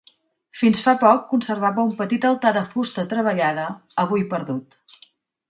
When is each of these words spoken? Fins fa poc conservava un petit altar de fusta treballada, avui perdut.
Fins 0.59 0.79
fa 0.85 0.93
poc 1.03 1.27
conservava 1.33 1.83
un 1.89 1.91
petit 1.99 2.25
altar 2.31 2.55
de 2.57 2.65
fusta 2.71 3.05
treballada, 3.13 3.69
avui 4.07 4.27
perdut. 4.35 4.81